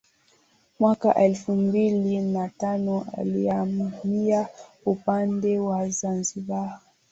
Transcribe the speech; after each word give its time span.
Mwaka 0.79 1.15
elfu 1.15 1.55
mbili 1.55 2.19
na 2.21 2.49
tano 2.49 3.05
alihamia 3.17 4.47
upande 4.85 5.59
wa 5.59 5.89
Zanzibar 5.89 6.79